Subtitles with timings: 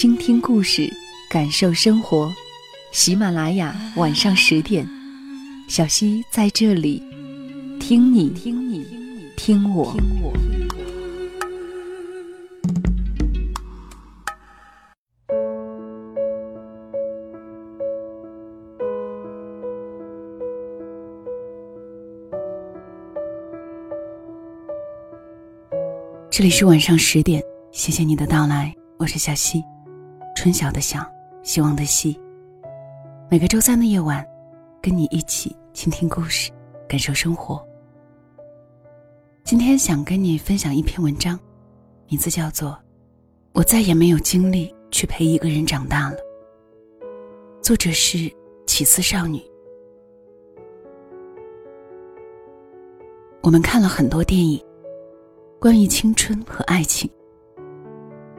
[0.00, 0.88] 倾听故事，
[1.28, 2.32] 感受生活。
[2.92, 4.88] 喜马拉雅晚上十点，
[5.66, 7.02] 小溪在这里，
[7.80, 8.86] 听你听你
[9.36, 9.92] 听我。
[9.92, 10.32] 听我
[26.30, 29.60] 这里是晚上十点，谢谢你的到来，我是小溪。
[30.40, 31.04] 春晓的晓，
[31.42, 32.16] 希望的希。
[33.28, 34.24] 每个周三的夜晚，
[34.80, 36.52] 跟你一起倾听故事，
[36.88, 37.60] 感受生活。
[39.42, 41.36] 今天想跟你分享一篇文章，
[42.06, 42.70] 名字叫做
[43.52, 46.16] 《我再也没有精力去陪一个人长大了》。
[47.60, 48.32] 作者是
[48.64, 49.42] 起司少女。
[53.42, 54.64] 我们看了很多电影，
[55.58, 57.10] 关于青春和爱情。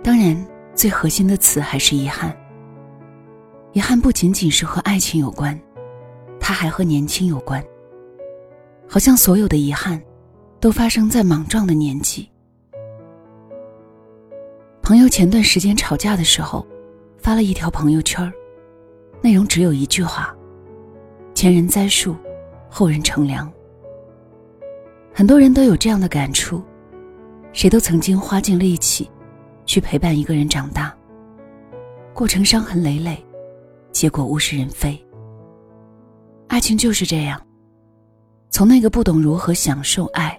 [0.01, 0.58] 当然。
[0.79, 2.33] 最核心的词还是遗憾。
[3.73, 5.59] 遗憾不仅仅是和爱情有关，
[6.39, 7.61] 它还和年轻有关。
[8.87, 10.01] 好像所有的遗憾，
[10.57, 12.29] 都发生在莽撞的年纪。
[14.81, 16.65] 朋友前段时间吵架的时候，
[17.17, 18.31] 发了一条朋友圈
[19.21, 20.33] 内容只有一句话
[21.35, 22.15] ：“前人栽树，
[22.69, 23.51] 后人乘凉。”
[25.13, 26.63] 很多人都有这样的感触，
[27.51, 29.11] 谁都曾经花尽力气。
[29.69, 30.91] 去陪伴一个人长大，
[32.11, 33.23] 过程伤痕累累，
[33.91, 34.99] 结果物是人非。
[36.47, 37.39] 爱情就是这样，
[38.49, 40.35] 从那个不懂如何享受爱，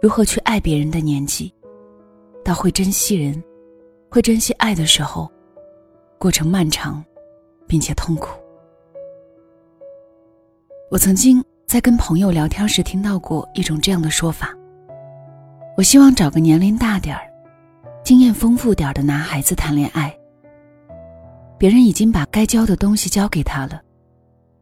[0.00, 1.52] 如何去爱别人的年纪，
[2.42, 3.44] 到会珍惜人，
[4.08, 5.30] 会珍惜爱的时候，
[6.16, 7.04] 过程漫长，
[7.66, 8.28] 并且痛苦。
[10.90, 14.48] 我曾经在跟朋友聊天时听到过一种这样的说法：
[15.76, 17.28] 我希望找个年龄大点儿。
[18.04, 20.12] 经验丰富点的男孩子谈恋爱，
[21.56, 23.80] 别人已经把该教的东西教给他了，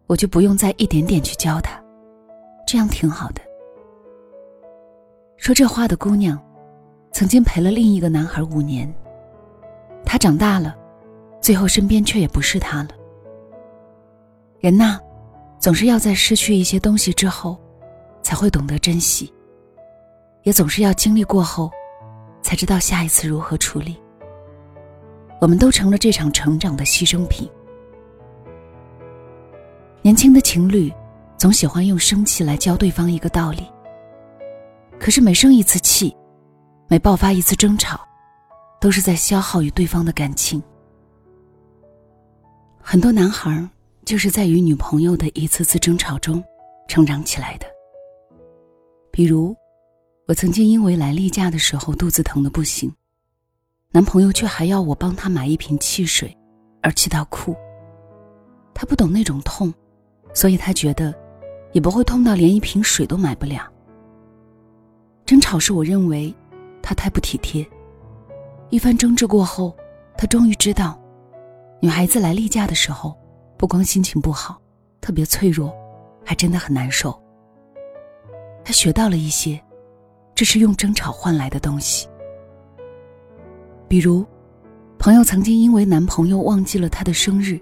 [0.07, 1.83] 我就不用再一点点去教他，
[2.67, 3.41] 这样挺好的。
[5.39, 6.39] 说这话的姑娘，
[7.13, 8.93] 曾经陪了另一个男孩五年，
[10.05, 10.77] 他长大了，
[11.41, 12.91] 最后身边却也不是他了。
[14.59, 15.01] 人呐，
[15.59, 17.59] 总是要在失去一些东西之后，
[18.23, 19.33] 才会懂得珍惜，
[20.43, 21.71] 也总是要经历过后。
[22.43, 23.97] 才知道下一次如何处理。
[25.41, 27.49] 我们都成了这场成长的牺牲品。
[30.03, 30.93] 年轻的情侣
[31.37, 33.67] 总喜欢用生气来教对方一个道理。
[34.99, 36.15] 可是每生一次气，
[36.89, 38.01] 每爆发一次争吵，
[38.81, 40.63] 都是在消耗与对方的感情。
[42.81, 43.67] 很多男孩
[44.05, 46.43] 就是在与女朋友的一次次争吵中
[46.89, 47.67] 成长起来的。
[49.11, 49.57] 比如。
[50.31, 52.95] 我曾经因为来例假的时候肚子疼的不行，
[53.91, 56.39] 男朋友却还要我帮他买一瓶汽水，
[56.85, 57.53] 而气到哭。
[58.73, 59.75] 他不懂那种痛，
[60.33, 61.13] 所以他觉得
[61.73, 63.69] 也不会痛到连一瓶水都买不了。
[65.27, 66.33] 争吵是我认为
[66.81, 67.69] 他太不体贴。
[68.69, 69.77] 一番争执过后，
[70.17, 70.97] 他终于知道，
[71.81, 73.19] 女孩子来例假的时候，
[73.57, 74.63] 不光心情不好，
[75.01, 75.75] 特别脆弱，
[76.25, 77.21] 还真的很难受。
[78.65, 79.61] 他学到了一些。
[80.41, 82.09] 这是用争吵换来的东西。
[83.87, 84.25] 比如，
[84.99, 87.61] 朋友曾经因为男朋友忘记了她的生日，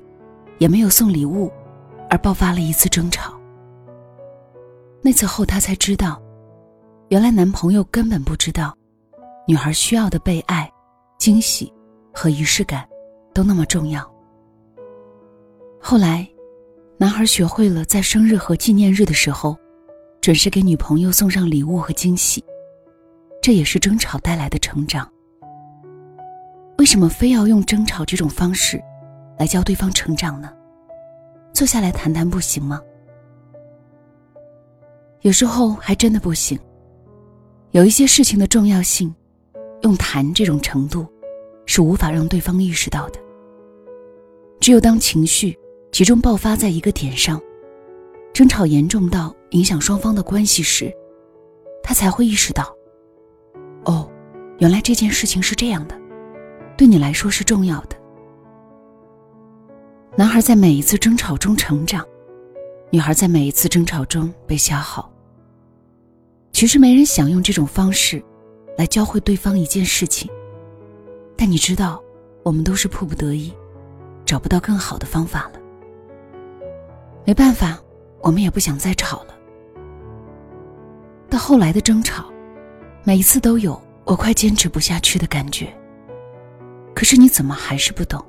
[0.58, 1.50] 也没有送礼物，
[2.08, 3.36] 而爆发了一次争吵。
[5.02, 6.22] 那次后，她才知道，
[7.08, 8.72] 原来男朋友根本不知道，
[9.48, 10.72] 女孩需要的被爱、
[11.18, 11.72] 惊喜
[12.14, 12.88] 和仪式感，
[13.34, 14.08] 都那么重要。
[15.80, 16.24] 后来，
[16.96, 19.56] 男孩学会了在生日和纪念日的时候，
[20.20, 22.40] 准时给女朋友送上礼物和惊喜。
[23.40, 25.10] 这也是争吵带来的成长。
[26.78, 28.80] 为什么非要用争吵这种方式
[29.38, 30.52] 来教对方成长呢？
[31.52, 32.80] 坐下来谈谈不行吗？
[35.22, 36.58] 有时候还真的不行。
[37.72, 39.12] 有一些事情的重要性，
[39.82, 41.06] 用谈这种程度
[41.66, 43.18] 是无法让对方意识到的。
[44.60, 45.58] 只有当情绪
[45.90, 47.40] 集中爆发在一个点上，
[48.32, 50.92] 争吵严重到影响双方的关系时，
[51.82, 52.77] 他才会意识到。
[54.58, 55.94] 原来这件事情是这样的，
[56.76, 57.96] 对你来说是重要的。
[60.16, 62.04] 男孩在每一次争吵中成长，
[62.90, 65.08] 女孩在每一次争吵中被消耗。
[66.50, 68.20] 其实没人想用这种方式
[68.76, 70.28] 来教会对方一件事情，
[71.36, 72.02] 但你知道，
[72.42, 73.52] 我们都是迫不得已，
[74.24, 75.60] 找不到更好的方法了。
[77.24, 77.78] 没办法，
[78.22, 79.34] 我们也不想再吵了。
[81.30, 82.24] 到后来的争吵，
[83.04, 85.70] 每一次都有我快坚持不下去的感觉。
[86.94, 88.24] 可是你怎么还是不懂？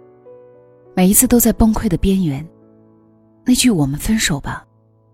[0.94, 2.46] 每一次都在崩溃的边缘，
[3.46, 4.66] 那句“我们分手吧”，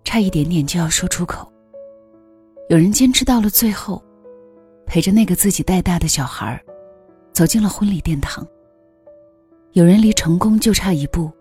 [0.04, 1.48] 差一点点就要说出口。
[2.68, 4.04] 有人坚持到了最后，
[4.88, 6.60] 陪着那个自己带大的小孩
[7.32, 8.46] 走进了婚礼殿堂。
[9.74, 11.32] 有人离成功就差一步，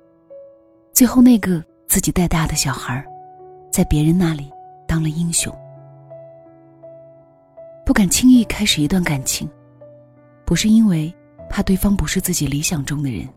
[0.92, 3.02] 最后那个自己带大的小孩
[3.72, 4.50] 在别人那里
[4.86, 5.50] 当了英雄。
[7.84, 9.48] 不敢轻易开始一段感情，
[10.44, 11.14] 不是因为
[11.50, 13.28] 怕对方不是自己理想中的人。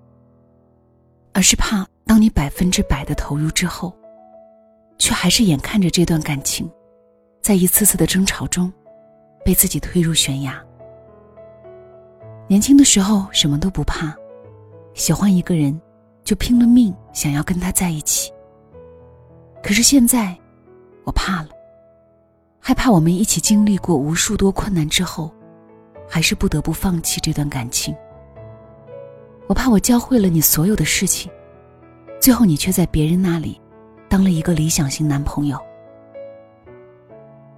[1.34, 3.94] 而是怕，当你百分之百的投入之后，
[4.98, 6.68] 却还是眼看着这段感情，
[7.42, 8.72] 在一次次的争吵中，
[9.46, 10.60] 被自己推入悬崖。
[12.48, 14.16] 年轻的时候什么都不怕，
[14.94, 15.80] 喜欢一个人，
[16.24, 18.32] 就拼了命想要跟他在一起。
[19.62, 20.36] 可是现在，
[21.04, 21.50] 我怕了，
[22.68, 25.34] 害怕我们一起经历过无数多困难之后，
[26.06, 27.96] 还是不得不放弃这段感情。
[29.48, 31.31] 我怕我教会了你所有的事情，
[32.19, 33.58] 最后你却在别人那里
[34.10, 35.58] 当了一个理想型男朋友。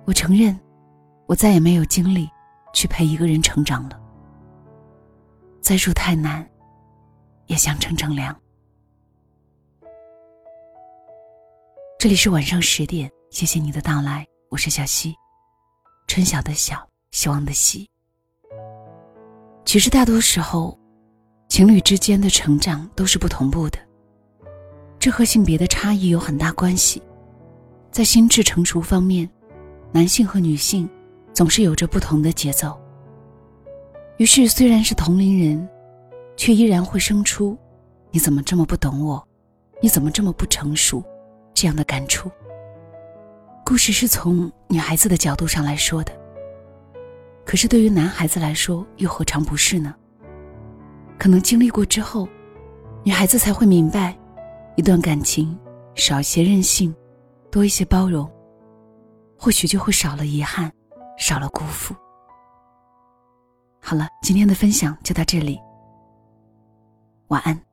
[0.06, 0.56] 我承认，
[1.26, 2.30] 我再也没有精力
[2.72, 4.00] 去陪一个人成长了。
[5.60, 6.48] 栽树太难，
[7.48, 8.40] 也想乘乘凉。
[11.98, 15.16] 这里是晚上十点，谢谢你的到来，我是小溪，
[16.08, 16.76] 春晓的晓，
[17.12, 17.88] 希望的希。
[19.64, 20.78] 其实大多时候。
[21.48, 23.80] 情侣之间的成长都是不同步的，
[25.00, 27.02] 这和性别的差异有很大关系。
[27.92, 29.28] 在心智成熟方面，
[29.92, 30.88] 男性和女性
[31.34, 32.80] 总是有着不同的节奏。
[34.18, 35.68] 于是，虽然是同龄人，
[36.38, 37.58] 却依然会生出
[38.14, 39.28] “你怎么这么不懂我？
[39.82, 41.04] 你怎么这么不成熟？”
[41.56, 42.30] 这样的感触。
[43.70, 46.12] 故事是从女孩子的角度上来说的，
[47.46, 49.94] 可是对于男孩子来说，又何尝不是呢？
[51.20, 52.28] 可能经历过之后，
[53.04, 54.18] 女孩子才会明白，
[54.76, 55.56] 一段感情
[55.94, 56.92] 少一些任性，
[57.52, 58.28] 多一些包容，
[59.38, 60.74] 或许就会少了遗憾，
[61.20, 61.96] 少了辜负。
[63.80, 65.60] 好了，今天的分享就到这里，
[67.28, 67.69] 晚安。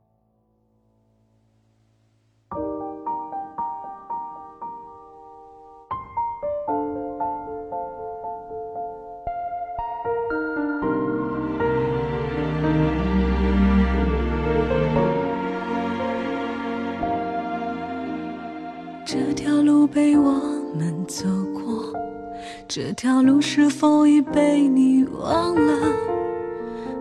[23.49, 25.93] 是否已被你忘了？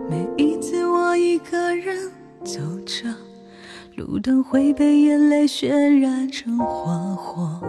[0.08, 2.08] 每一次我一个人
[2.44, 3.12] 走着，
[3.96, 5.68] 路灯会被眼泪渲
[6.00, 7.60] 染成花火。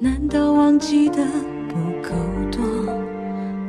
[0.00, 1.26] 难道忘记的
[1.68, 2.14] 不够
[2.50, 2.64] 多？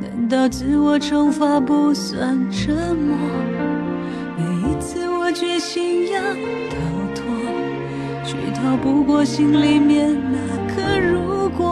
[0.00, 3.14] 难道自我惩罚不算折磨？
[4.38, 6.22] 每一次我决心要
[6.70, 6.76] 逃
[7.14, 7.22] 脱，
[8.24, 10.56] 却逃不过心里面那。
[10.98, 11.66] 如果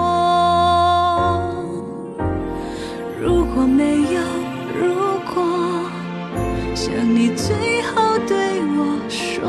[7.37, 9.43] 最后对我说，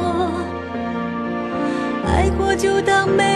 [2.08, 3.35] 爱过就当没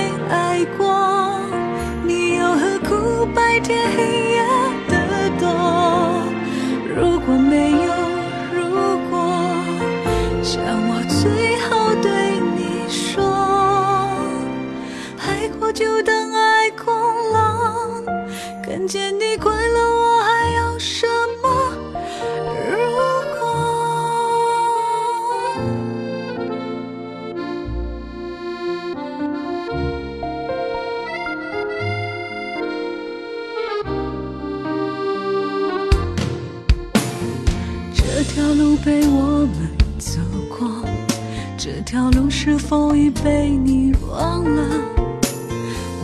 [42.42, 44.64] 是否已被你忘了？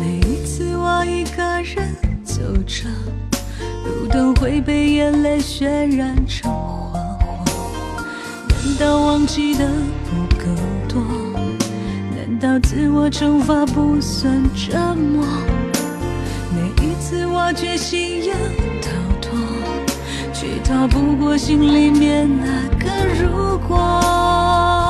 [0.01, 1.95] 每一次我一个人。
[2.25, 2.89] 走着，
[3.85, 5.65] 路灯会被眼泪渲
[5.95, 8.03] 染成花火。
[8.49, 9.65] 难道忘记的
[10.03, 10.45] 不够
[10.89, 11.01] 多？
[12.13, 15.25] 难道自我惩罚不算折磨？
[16.51, 18.33] 每一次我决心要
[18.81, 18.89] 逃
[19.21, 19.39] 脱，
[20.33, 22.91] 却逃不过心里面那个
[23.23, 24.84] 如果。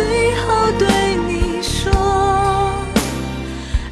[0.00, 1.92] 最后对你说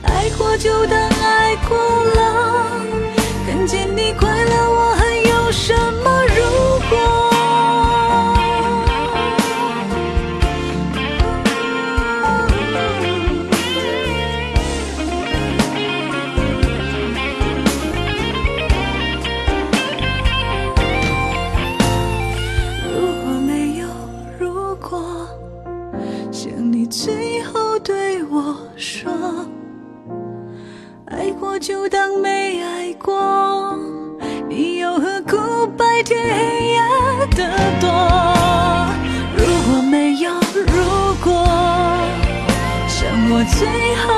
[0.05, 2.71] 爱过就当爱过了
[3.47, 4.97] 看见你快乐我
[43.39, 44.18] 我最后